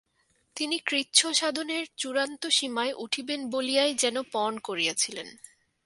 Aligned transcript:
তিনি 0.55 0.77
কৃচ্ছ্রসাধনের 0.79 1.83
চূড়ান্ত 1.97 2.41
সীমায় 2.47 2.93
উঠিবেন 2.97 3.39
বলিয়াই 3.49 3.93
যেন 3.93 4.15
পণ 4.31 4.53
করিয়াছিলেন। 4.57 5.27